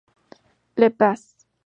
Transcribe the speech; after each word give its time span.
Le 0.77 0.89
Pas 0.89 1.35